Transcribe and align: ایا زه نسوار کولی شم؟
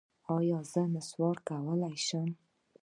ایا 0.35 0.59
زه 0.71 0.81
نسوار 0.93 1.37
کولی 1.47 1.95
شم؟ 2.07 2.29